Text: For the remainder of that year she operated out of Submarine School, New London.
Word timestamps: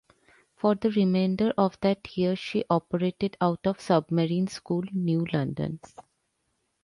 For 0.55 0.73
the 0.73 0.89
remainder 0.89 1.53
of 1.59 1.77
that 1.81 2.17
year 2.17 2.35
she 2.35 2.63
operated 2.71 3.37
out 3.39 3.67
of 3.67 3.79
Submarine 3.79 4.47
School, 4.47 4.81
New 4.91 5.27
London. 5.31 5.79